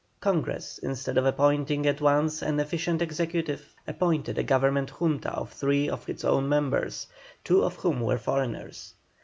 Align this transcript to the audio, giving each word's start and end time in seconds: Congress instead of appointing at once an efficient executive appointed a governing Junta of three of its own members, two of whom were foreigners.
Congress 0.19 0.79
instead 0.79 1.15
of 1.15 1.27
appointing 1.27 1.85
at 1.85 2.01
once 2.01 2.41
an 2.41 2.59
efficient 2.59 3.03
executive 3.03 3.75
appointed 3.87 4.35
a 4.35 4.41
governing 4.41 4.87
Junta 4.87 5.29
of 5.29 5.51
three 5.53 5.87
of 5.91 6.09
its 6.09 6.25
own 6.25 6.49
members, 6.49 7.05
two 7.43 7.63
of 7.63 7.75
whom 7.75 8.01
were 8.01 8.17
foreigners. 8.17 8.95